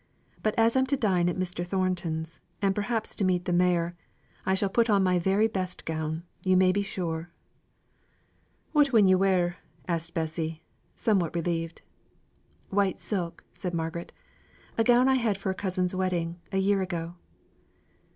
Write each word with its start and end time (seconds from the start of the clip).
But 0.41 0.55
as 0.57 0.75
I'm 0.75 0.87
to 0.87 0.97
dine 0.97 1.29
at 1.29 1.37
Mr. 1.37 1.63
Thornton's, 1.63 2.41
and 2.59 2.73
perhaps 2.73 3.13
to 3.15 3.23
meet 3.23 3.45
the 3.45 3.53
mayor, 3.53 3.95
I 4.47 4.55
shall 4.55 4.67
put 4.69 4.89
on 4.89 5.03
my 5.03 5.19
very 5.19 5.47
best 5.47 5.85
gown, 5.85 6.23
you 6.41 6.57
may 6.57 6.71
be 6.71 6.81
sure." 6.81 7.29
"What 8.71 8.91
win 8.91 9.07
yo' 9.07 9.17
wear?" 9.17 9.57
asked 9.87 10.15
Bessy, 10.15 10.63
somewhat 10.95 11.35
relieved. 11.35 11.83
"White 12.71 12.99
silk," 12.99 13.43
said 13.53 13.75
Margaret. 13.75 14.11
"A 14.75 14.83
gown 14.83 15.07
I 15.07 15.17
had 15.21 15.37
for 15.37 15.51
a 15.51 15.53
cousin's 15.53 15.93
wedding, 15.93 16.39
a 16.51 16.57
year 16.57 16.81
ago." 16.81 17.13